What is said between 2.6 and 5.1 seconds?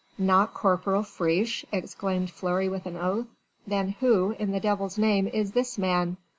with an oath, "then who in the devil's